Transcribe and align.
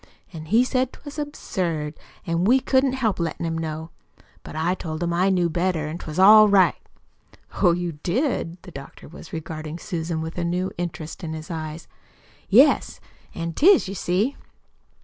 An' 0.33 0.45
he 0.45 0.63
said 0.63 0.91
'twas 0.91 1.19
absurd, 1.19 1.93
an' 2.25 2.43
we 2.43 2.59
couldn't 2.59 2.93
help 2.93 3.19
lettin' 3.19 3.45
him 3.45 3.55
know. 3.55 3.91
But 4.41 4.55
I 4.55 4.73
told 4.73 5.03
him 5.03 5.13
I 5.13 5.29
knew 5.29 5.47
better 5.47 5.87
an' 5.87 5.99
'twas 5.99 6.17
all 6.17 6.47
right." 6.49 6.73
"Oh, 7.61 7.71
you 7.73 7.99
did!" 8.01 8.57
The 8.63 8.71
doctor 8.71 9.07
was 9.07 9.31
regarding 9.31 9.77
Susan 9.77 10.19
with 10.19 10.39
a 10.39 10.43
new 10.43 10.71
interest 10.75 11.23
in 11.23 11.33
his 11.33 11.51
eyes. 11.51 11.87
"Yes, 12.49 12.99
an' 13.35 13.53
'tis, 13.53 13.87
you 13.87 13.93
see." 13.93 14.35